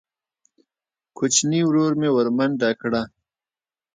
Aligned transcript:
کوچیني 1.17 1.61
ورور 1.67 1.91
مې 1.99 2.09
ورمنډه 2.15 2.69
کړه. 2.81 3.01